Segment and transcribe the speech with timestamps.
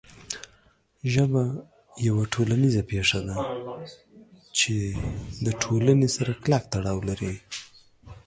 [1.13, 1.43] ژبه
[2.07, 3.37] یوه ټولنیزه پېښه ده
[4.57, 4.75] چې
[5.45, 7.35] د ټولنې سره کلک تړاو لري.